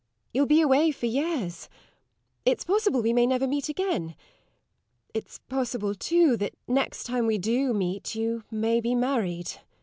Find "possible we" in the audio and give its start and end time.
2.63-3.13